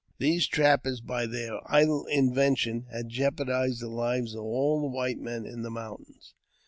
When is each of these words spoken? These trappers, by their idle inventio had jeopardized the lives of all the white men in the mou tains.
These 0.17 0.47
trappers, 0.47 0.99
by 0.99 1.27
their 1.27 1.59
idle 1.71 2.07
inventio 2.11 2.87
had 2.91 3.09
jeopardized 3.09 3.81
the 3.83 3.87
lives 3.87 4.33
of 4.33 4.41
all 4.41 4.81
the 4.81 4.87
white 4.87 5.19
men 5.19 5.45
in 5.45 5.61
the 5.61 5.69
mou 5.69 5.97
tains. 5.99 6.33